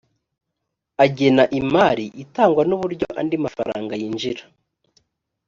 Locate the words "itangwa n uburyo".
2.23-3.07